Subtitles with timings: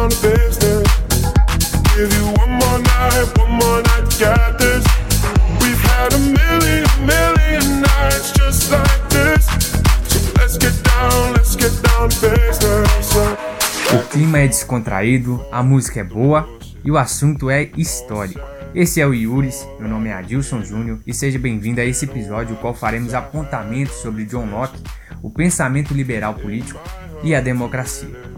[0.00, 0.88] down to business.
[1.94, 4.84] Give you one more night, one more night, got this.
[5.60, 9.44] We've had a million, million nights just like this.
[10.08, 13.10] So let's get down, let's get down to business.
[13.92, 16.48] O clima é descontraído, a música é boa
[16.82, 18.40] e o assunto é histórico.
[18.74, 22.54] Esse é o Yuris, meu nome é Adilson Júnior e seja bem-vindo a esse episódio,
[22.54, 24.80] no qual faremos apontamentos sobre John Locke,
[25.22, 26.80] o pensamento liberal político
[27.24, 28.29] e a democracia.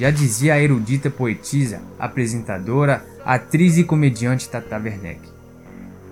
[0.00, 5.20] Já dizia a erudita poetisa, apresentadora, atriz e comediante Tata Werneck.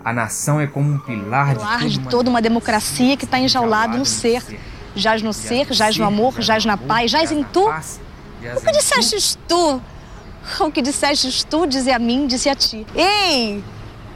[0.04, 3.24] A nação é como um pilar de, ar toda de uma toda uma democracia que
[3.24, 4.42] está enjaulado no ser.
[4.94, 7.66] Jaz no ser, jaz no amor, jaz na paz, jaz em tu.
[7.66, 9.80] O que dissestes tu?
[10.60, 12.86] O que dissestes tu, dize a mim, disse a ti.
[12.94, 13.64] Ei!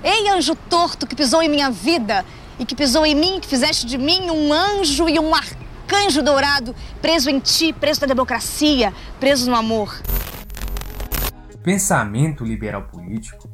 [0.04, 2.26] Ei, anjo torto que pisou em minha vida
[2.58, 5.61] e que pisou em mim, que fizeste de mim um anjo e um arcanjo
[6.22, 10.00] dourado, preso em ti, preso na democracia, preso no amor.
[11.62, 13.48] pensamento liberal político,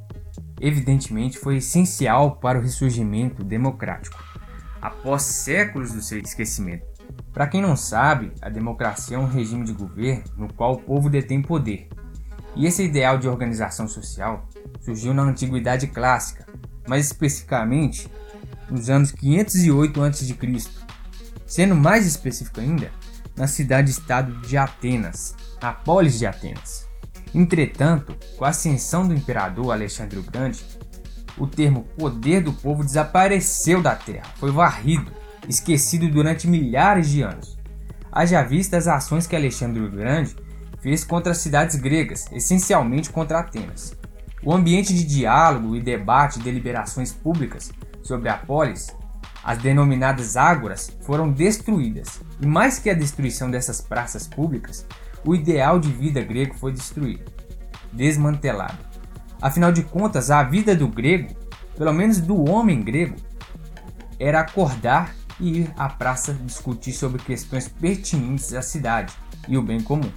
[0.61, 4.23] evidentemente foi essencial para o ressurgimento democrático,
[4.81, 6.87] após séculos do seu esquecimento.
[7.33, 11.11] Para quem não sabe, a democracia é um regime de governo no qual o povo
[11.11, 11.89] detém poder.
[12.57, 14.49] E esse ideal de organização social
[14.81, 16.47] surgiu na antiguidade clássica,
[16.89, 18.09] mais especificamente
[18.71, 20.35] nos anos 508 a.C.,
[21.49, 22.93] sendo mais específico ainda,
[23.35, 26.87] na cidade-estado de Atenas, na polis de Atenas.
[27.35, 30.65] Entretanto, com a ascensão do imperador Alexandre o Grande,
[31.37, 35.11] o termo poder do povo desapareceu da terra, foi varrido,
[35.49, 37.57] esquecido durante milhares de anos.
[38.13, 40.37] Haja vista as ações que Alexandre o Grande
[40.81, 43.97] fez contra as cidades gregas, essencialmente contra Atenas.
[44.43, 47.71] O ambiente de diálogo e debate e deliberações públicas
[48.03, 48.89] sobre a polis,
[49.49, 52.21] as denominadas ágoras, foram destruídas.
[52.39, 54.85] E mais que a destruição dessas praças públicas,
[55.25, 57.33] o ideal de vida grego foi destruído,
[57.91, 58.77] desmantelado.
[59.41, 61.35] Afinal de contas, a vida do grego,
[61.79, 63.17] pelo menos do homem grego,
[64.21, 69.15] era acordar e ir à praça discutir sobre questões pertinentes à cidade
[69.49, 70.13] e o bem comum.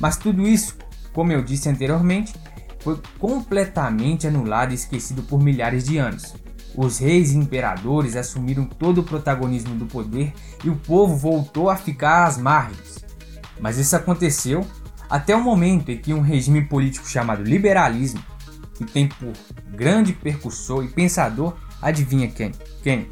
[0.00, 0.78] Mas tudo isso,
[1.12, 2.34] como eu disse anteriormente,
[2.80, 6.34] foi completamente anulado e esquecido por milhares de anos.
[6.74, 10.32] Os reis e imperadores assumiram todo o protagonismo do poder
[10.64, 13.04] e o povo voltou a ficar às margens.
[13.60, 14.66] Mas isso aconteceu
[15.08, 18.22] até o momento em que um regime político chamado liberalismo,
[18.74, 19.32] que tem por
[19.68, 22.52] grande percussor e pensador, adivinha quem?
[22.82, 23.08] Quem?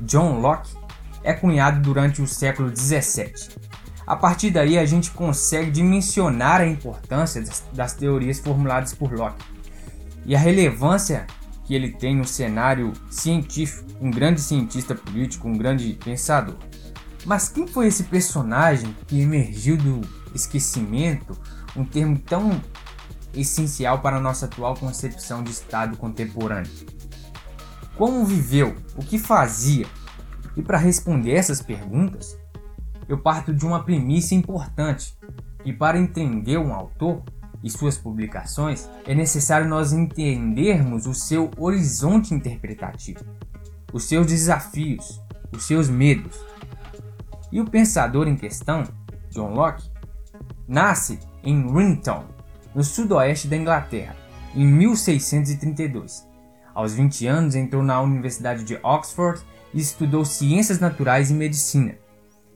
[0.00, 0.70] John Locke,
[1.22, 3.56] é cunhado durante o século 17.
[4.06, 9.42] A partir daí a gente consegue dimensionar a importância das, das teorias formuladas por Locke
[10.26, 11.26] e a relevância
[11.64, 16.56] que ele tem no cenário científico, um grande cientista político, um grande pensador.
[17.24, 20.02] Mas quem foi esse personagem que emergiu do
[20.34, 21.36] esquecimento,
[21.74, 22.60] um termo tão
[23.32, 26.70] essencial para a nossa atual concepção de Estado contemporâneo?
[27.96, 28.76] Como viveu?
[28.96, 29.86] O que fazia?
[30.56, 32.36] E para responder essas perguntas,
[33.08, 35.16] eu parto de uma premissa importante,
[35.62, 37.22] que para entender um autor
[37.64, 43.24] e suas publicações é necessário nós entendermos o seu horizonte interpretativo,
[43.90, 45.18] os seus desafios,
[45.50, 46.38] os seus medos.
[47.50, 48.84] E o pensador em questão,
[49.30, 49.90] John Locke,
[50.68, 52.26] nasce em Rington,
[52.74, 54.14] no sudoeste da Inglaterra,
[54.54, 56.28] em 1632.
[56.74, 59.40] Aos 20 anos entrou na Universidade de Oxford
[59.72, 61.94] e estudou ciências naturais e medicina.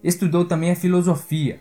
[0.03, 1.61] Estudou também a filosofia,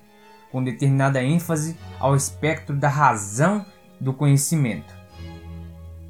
[0.52, 3.66] com determinada ênfase ao espectro da razão
[4.00, 4.96] do conhecimento.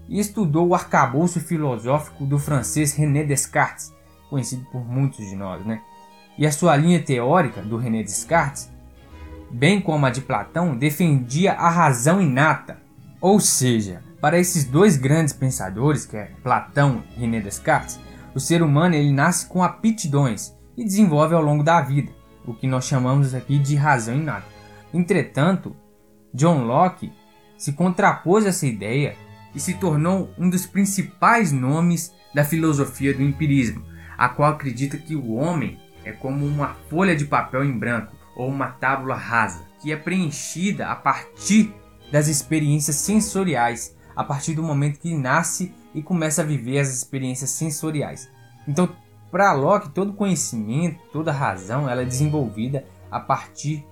[0.08, 3.94] Estudou o arcabouço filosófico do francês René Descartes,
[4.30, 5.81] conhecido por muitos de nós, né?
[6.38, 8.72] E a sua linha teórica do René Descartes,
[9.52, 12.78] bem como a de Platão, defendia a razão inata.
[13.19, 18.00] Ou seja, para esses dois grandes pensadores, que é Platão e René Descartes,
[18.36, 22.17] o ser humano ele nasce com aptidões e desenvolve ao longo da vida
[22.47, 24.47] o que nós chamamos aqui de razão inata.
[24.94, 25.75] Entretanto,
[26.33, 27.12] John Locke
[27.57, 29.16] se contrapôs a essa ideia
[29.54, 33.83] e se tornou um dos principais nomes da filosofia do empirismo,
[34.18, 38.48] a qual acredita que o homem é como uma folha de papel em branco ou
[38.48, 41.74] uma tábula rasa, que é preenchida a partir
[42.12, 47.50] das experiências sensoriais, a partir do momento que nasce e começa a viver as experiências
[47.50, 48.30] sensoriais.
[48.68, 48.89] Então,
[49.31, 53.85] para Locke, todo conhecimento, toda razão, ela é desenvolvida a partir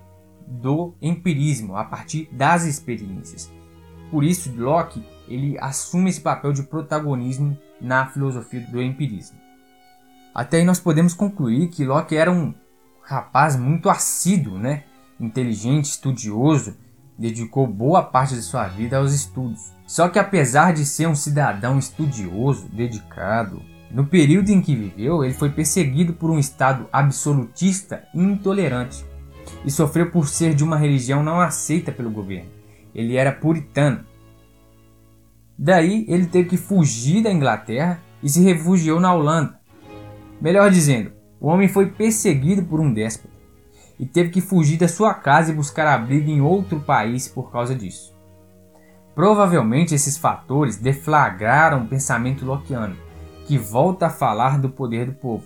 [0.47, 3.51] do empirismo, a partir das experiências.
[4.11, 9.39] Por isso, Locke ele assume esse papel de protagonismo na filosofia do empirismo.
[10.33, 12.53] Até aí nós podemos concluir que Locke era um
[13.01, 14.83] rapaz muito assíduo, né?
[15.19, 16.75] inteligente, estudioso
[17.17, 19.73] dedicou boa parte de sua vida aos estudos.
[19.87, 23.61] Só que apesar de ser um cidadão estudioso, dedicado,
[23.91, 29.05] no período em que viveu, ele foi perseguido por um Estado absolutista e intolerante
[29.63, 32.49] e sofreu por ser de uma religião não aceita pelo governo.
[32.93, 34.05] Ele era puritano.
[35.57, 39.59] Daí ele teve que fugir da Inglaterra e se refugiou na Holanda.
[40.41, 43.33] Melhor dizendo, o homem foi perseguido por um déspota
[43.99, 47.73] e teve que fugir da sua casa e buscar abrigo em outro país por causa
[47.73, 48.13] disso.
[49.13, 52.97] Provavelmente esses fatores deflagraram o pensamento lockeano,
[53.45, 55.45] que volta a falar do poder do povo,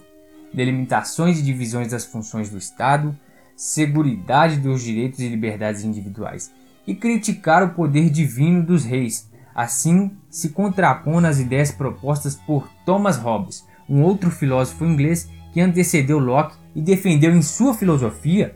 [0.54, 3.16] delimitações e divisões das funções do Estado,
[3.56, 6.52] seguridade dos direitos e liberdades individuais,
[6.88, 13.18] e criticar o poder divino dos reis, assim se contrapondo às ideias propostas por Thomas
[13.18, 18.56] Hobbes, um outro filósofo inglês que antecedeu Locke e defendeu em sua filosofia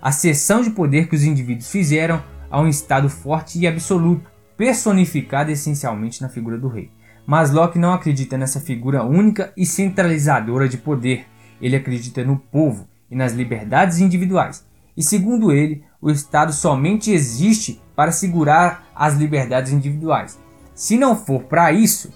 [0.00, 5.50] a cessão de poder que os indivíduos fizeram a um Estado forte e absoluto, personificado
[5.50, 6.90] essencialmente na figura do rei.
[7.26, 11.26] Mas Locke não acredita nessa figura única e centralizadora de poder.
[11.60, 14.66] Ele acredita no povo e nas liberdades individuais.
[14.96, 20.38] E segundo ele, o Estado somente existe para segurar as liberdades individuais.
[20.74, 22.12] Se não for para isso,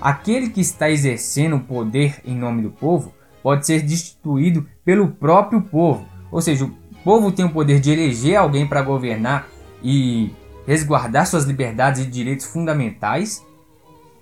[0.00, 3.12] aquele que está exercendo o poder em nome do povo
[3.42, 6.06] pode ser destituído pelo próprio povo.
[6.32, 6.74] Ou seja, o
[7.04, 9.48] povo tem o poder de eleger alguém para governar
[9.82, 10.32] e
[10.66, 13.44] resguardar suas liberdades e direitos fundamentais.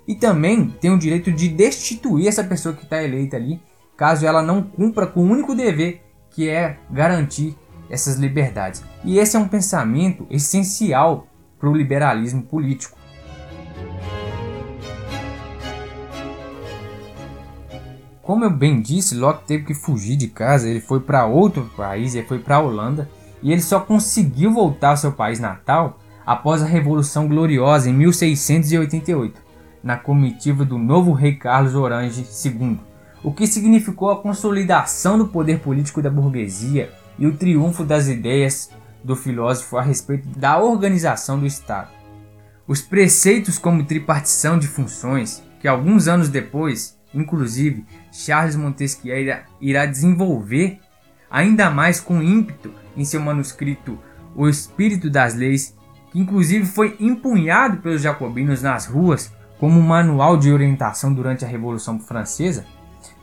[0.06, 3.61] E também tem o direito de destituir essa pessoa que está eleita ali,
[3.97, 7.56] caso ela não cumpra com o único dever que é garantir
[7.89, 8.83] essas liberdades.
[9.05, 11.27] E esse é um pensamento essencial
[11.59, 12.99] para o liberalismo político.
[18.21, 22.15] Como eu bem disse, Locke teve que fugir de casa, ele foi para outro país,
[22.15, 23.09] ele foi para a Holanda,
[23.43, 29.44] e ele só conseguiu voltar ao seu país natal após a Revolução Gloriosa em 1688,
[29.85, 32.81] na comitiva do novo rei Carlos Orange II,
[33.23, 38.71] o que significou a consolidação do poder político da burguesia e o triunfo das ideias
[39.05, 41.91] do filósofo a respeito da organização do Estado.
[42.67, 49.15] Os preceitos como tripartição de funções, que alguns anos depois, inclusive, Charles Montesquieu
[49.61, 50.81] irá desenvolver
[51.31, 53.99] ainda mais com ímpeto em seu manuscrito
[54.35, 55.77] O Espírito das Leis,
[56.11, 61.99] que inclusive foi empunhado pelos jacobinos nas ruas como manual de orientação durante a Revolução
[61.99, 62.65] Francesa.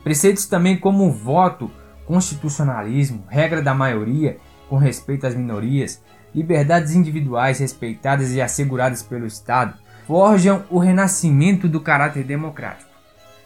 [0.02, 1.70] Preceitos também como voto,
[2.06, 4.38] constitucionalismo, regra da maioria
[4.68, 6.02] com respeito às minorias,
[6.34, 9.74] liberdades individuais respeitadas e asseguradas pelo Estado,
[10.06, 12.90] forjam o renascimento do caráter democrático.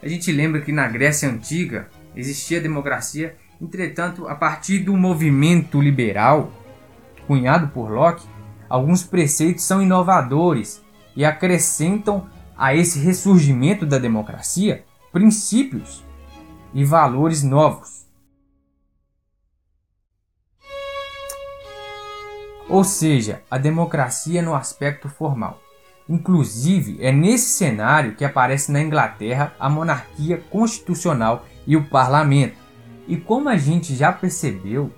[0.01, 6.51] A gente lembra que na Grécia Antiga existia democracia, entretanto, a partir do movimento liberal,
[7.27, 8.25] cunhado por Locke,
[8.69, 10.81] alguns preceitos são inovadores
[11.15, 16.03] e acrescentam a esse ressurgimento da democracia princípios
[16.73, 18.05] e valores novos.
[22.69, 25.61] Ou seja, a democracia no aspecto formal.
[26.09, 32.57] Inclusive, é nesse cenário que aparece na Inglaterra a monarquia constitucional e o parlamento.
[33.07, 34.91] E como a gente já percebeu,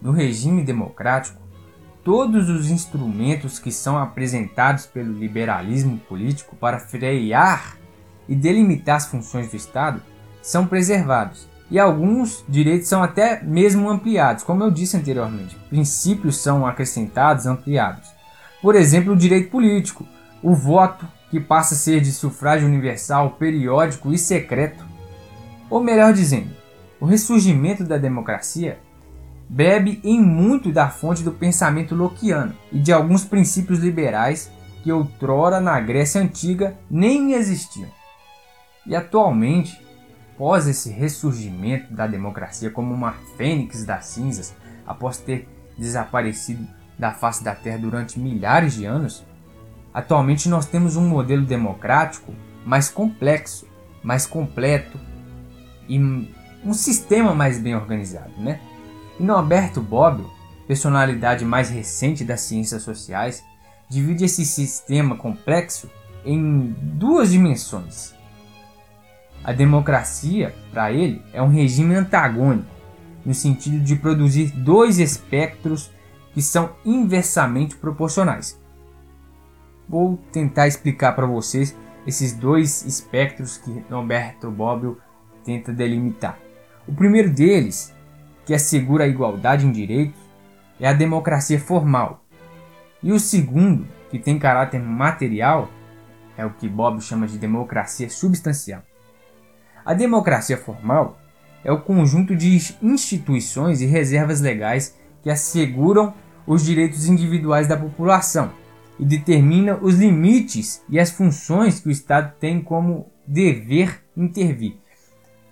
[0.00, 1.42] no regime democrático,
[2.06, 7.76] todos os instrumentos que são apresentados pelo liberalismo político para frear
[8.28, 10.00] e delimitar as funções do Estado
[10.40, 11.48] são preservados.
[11.68, 15.56] E alguns direitos são até mesmo ampliados, como eu disse anteriormente.
[15.68, 18.08] Princípios são acrescentados, ampliados.
[18.62, 20.06] Por exemplo, o direito político,
[20.40, 24.86] o voto, que passa a ser de sufrágio universal, periódico e secreto.
[25.68, 26.54] Ou melhor dizendo,
[27.00, 28.78] o ressurgimento da democracia
[29.48, 34.50] bebe em muito da fonte do pensamento lockeano e de alguns princípios liberais
[34.82, 37.90] que outrora na Grécia Antiga nem existiam.
[38.86, 39.80] E atualmente,
[40.34, 44.54] após esse ressurgimento da democracia como uma fênix das cinzas,
[44.86, 46.66] após ter desaparecido
[46.98, 49.24] da face da Terra durante milhares de anos,
[49.96, 52.34] Atualmente nós temos um modelo democrático
[52.66, 53.66] mais complexo,
[54.04, 55.00] mais completo
[55.88, 58.60] e um sistema mais bem organizado, né?
[59.18, 60.30] E Norberto Bobbio,
[60.66, 63.44] personalidade mais recente das ciências sociais,
[63.88, 65.90] divide esse sistema complexo
[66.24, 68.14] em duas dimensões.
[69.44, 72.68] A democracia, para ele, é um regime antagônico,
[73.24, 75.90] no sentido de produzir dois espectros
[76.34, 78.60] que são inversamente proporcionais.
[79.88, 85.00] Vou tentar explicar para vocês esses dois espectros que Norberto Bobbio
[85.44, 86.38] tenta delimitar.
[86.86, 87.94] O primeiro deles,
[88.46, 90.18] que assegura a igualdade em direitos,
[90.80, 92.22] é a democracia formal,
[93.02, 95.70] E o segundo, que tem caráter material,
[96.36, 98.82] é o que Bob chama de democracia substancial.
[99.84, 101.18] A democracia formal
[101.62, 106.14] é o conjunto de instituições e reservas legais que asseguram
[106.46, 108.52] os direitos individuais da população
[108.98, 114.76] e determina os limites e as funções que o Estado tem como dever intervir.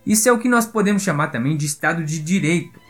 [0.06, 2.80] Isso é o que nós podemos chamar também de Estado de Direito,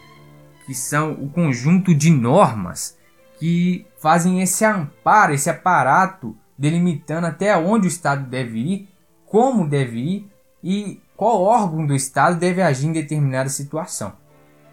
[0.67, 2.97] que são o conjunto de normas
[3.39, 8.89] que fazem esse amparo, esse aparato delimitando até onde o Estado deve ir,
[9.27, 10.31] como deve ir
[10.63, 14.15] e qual órgão do Estado deve agir em determinada situação.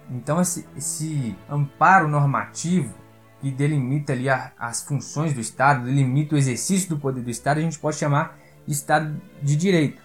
[0.09, 2.93] Então esse, esse amparo normativo
[3.41, 7.57] que delimita ali a, as funções do Estado, delimita o exercício do poder do Estado,
[7.57, 10.01] a gente pode chamar de Estado de Direito.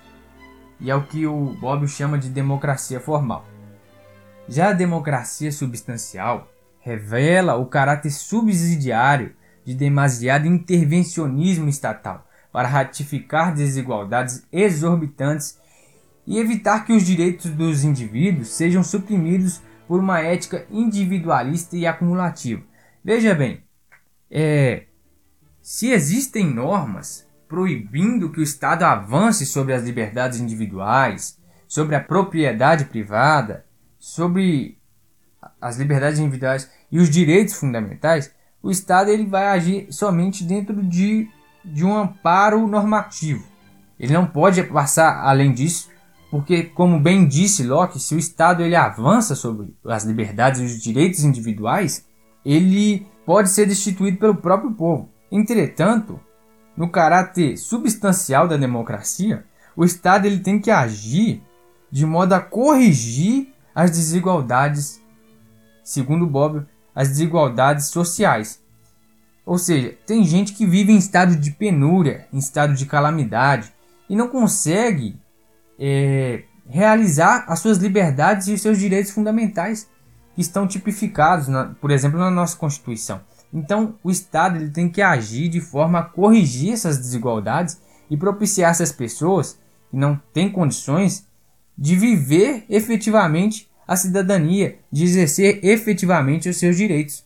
[0.81, 3.45] E é o que o Bob chama de democracia formal.
[4.48, 6.48] Já a democracia substancial
[6.78, 9.34] revela o caráter subsidiário
[9.64, 15.58] de demasiado intervencionismo estatal para ratificar desigualdades exorbitantes
[16.24, 22.62] e evitar que os direitos dos indivíduos sejam suprimidos por uma ética individualista e acumulativa.
[23.04, 23.62] Veja bem,
[24.30, 24.84] é,
[25.60, 32.84] se existem normas proibindo que o Estado avance sobre as liberdades individuais, sobre a propriedade
[32.86, 33.65] privada,
[34.06, 34.78] sobre
[35.60, 38.32] as liberdades individuais e os direitos fundamentais,
[38.62, 41.28] o Estado ele vai agir somente dentro de,
[41.64, 43.44] de um amparo normativo.
[43.98, 45.90] Ele não pode passar além disso
[46.30, 50.80] porque, como bem disse Locke, se o Estado ele avança sobre as liberdades e os
[50.80, 52.06] direitos individuais,
[52.44, 55.10] ele pode ser destituído pelo próprio povo.
[55.32, 56.20] Entretanto,
[56.76, 59.44] no caráter substancial da democracia,
[59.75, 61.42] o Estado ele tem que agir
[61.90, 65.02] de modo a corrigir as desigualdades,
[65.85, 66.64] segundo Bob,
[66.95, 68.62] as desigualdades sociais.
[69.45, 73.71] Ou seja, tem gente que vive em estado de penúria, em estado de calamidade
[74.09, 75.21] e não consegue
[75.78, 79.87] é, realizar as suas liberdades e os seus direitos fundamentais
[80.35, 83.21] que estão tipificados, na, por exemplo, na nossa Constituição.
[83.52, 87.78] Então, o Estado ele tem que agir de forma a corrigir essas desigualdades
[88.11, 89.59] e propiciar essas pessoas
[89.90, 91.26] que não têm condições
[91.76, 97.25] de viver efetivamente a cidadania, de exercer efetivamente os seus direitos.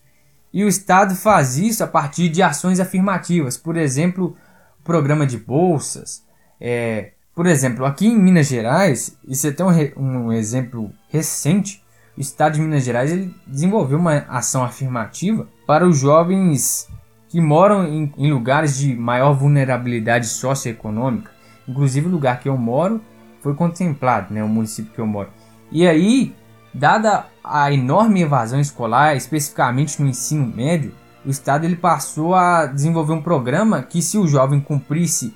[0.52, 4.37] E o Estado faz isso a partir de ações afirmativas, por exemplo,
[4.83, 6.25] programa de bolsas,
[6.61, 11.83] é, por exemplo, aqui em Minas Gerais, isso é até um, um exemplo recente,
[12.17, 16.88] o Estado de Minas Gerais ele desenvolveu uma ação afirmativa para os jovens
[17.29, 21.31] que moram em, em lugares de maior vulnerabilidade socioeconômica.
[21.67, 23.00] Inclusive o lugar que eu moro
[23.40, 25.31] foi contemplado, né, o município que eu moro.
[25.73, 26.35] E aí,
[26.72, 33.12] dada a enorme evasão escolar, especificamente no ensino médio, o Estado ele passou a desenvolver
[33.12, 35.34] um programa que se o jovem cumprisse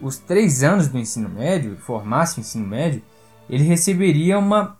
[0.00, 3.02] os três anos do ensino médio, formasse o ensino médio,
[3.48, 4.76] ele receberia uma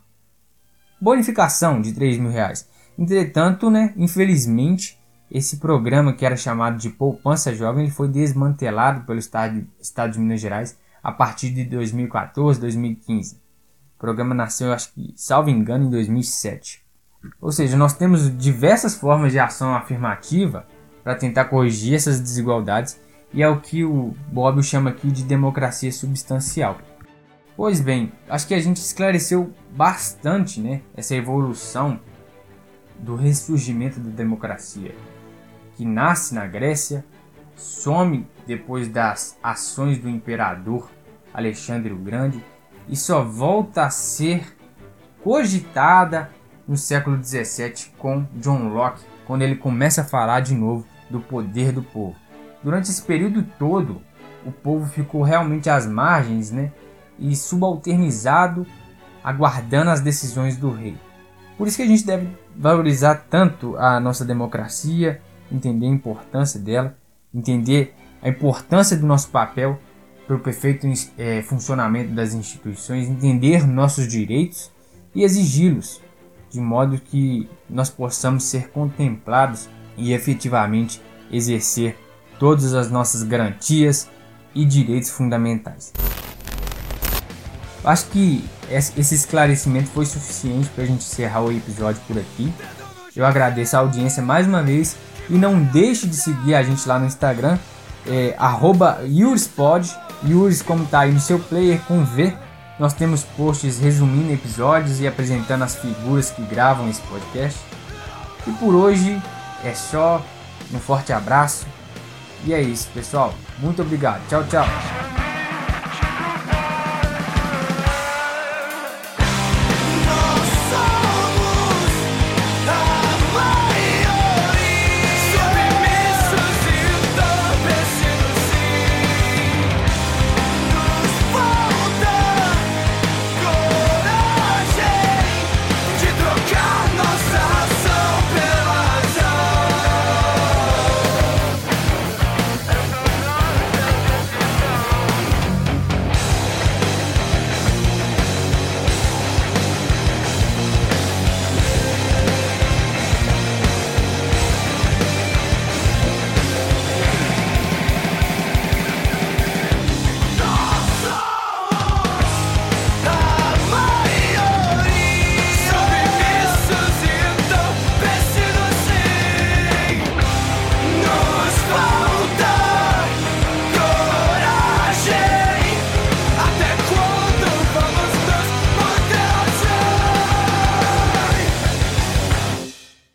[0.99, 2.67] bonificação de 3 mil reais.
[2.97, 4.99] Entretanto, né, infelizmente,
[5.31, 10.19] esse programa que era chamado de poupança jovem ele foi desmantelado pelo estado, estado de
[10.19, 13.42] Minas Gerais a partir de 2014, 2015.
[14.03, 16.83] Programa nasceu, acho que, salvo engano, em 2007.
[17.39, 20.67] Ou seja, nós temos diversas formas de ação afirmativa
[21.01, 22.99] para tentar corrigir essas desigualdades
[23.33, 26.79] e é o que o Bob chama aqui de democracia substancial.
[27.55, 31.97] Pois bem, acho que a gente esclareceu bastante né, essa evolução
[32.99, 34.93] do ressurgimento da democracia,
[35.77, 37.05] que nasce na Grécia,
[37.55, 40.91] some depois das ações do imperador
[41.33, 42.43] Alexandre o Grande
[42.87, 44.57] e só volta a ser
[45.23, 46.29] cogitada
[46.67, 51.71] no século XVII com John Locke, quando ele começa a falar de novo do poder
[51.71, 52.15] do povo.
[52.63, 54.01] Durante esse período todo,
[54.45, 56.71] o povo ficou realmente às margens, né?
[57.19, 58.65] E subalternizado,
[59.23, 60.97] aguardando as decisões do rei.
[61.57, 65.21] Por isso que a gente deve valorizar tanto a nossa democracia,
[65.51, 66.97] entender a importância dela,
[67.33, 69.79] entender a importância do nosso papel
[70.25, 70.87] para o perfeito
[71.17, 74.71] é, funcionamento das instituições, entender nossos direitos
[75.13, 76.01] e exigi-los,
[76.49, 81.01] de modo que nós possamos ser contemplados e efetivamente
[81.31, 81.97] exercer
[82.39, 84.09] todas as nossas garantias
[84.53, 85.91] e direitos fundamentais.
[87.83, 92.51] Acho que esse esclarecimento foi suficiente para a gente encerrar o episódio por aqui.
[93.15, 94.95] Eu agradeço a audiência mais uma vez
[95.29, 97.59] e não deixe de seguir a gente lá no Instagram,
[98.07, 98.35] é,
[99.05, 99.93] @yurispod,
[100.25, 102.33] Yuris como tá aí no seu player com V.
[102.79, 107.59] Nós temos posts resumindo episódios e apresentando as figuras que gravam esse podcast.
[108.47, 109.21] E por hoje
[109.63, 110.23] é só
[110.73, 111.67] Um forte abraço.
[112.45, 113.33] E é isso, pessoal.
[113.59, 114.21] Muito obrigado.
[114.27, 115.22] Tchau, tchau.